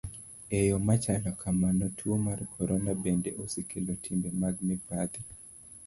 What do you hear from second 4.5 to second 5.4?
mibadhi.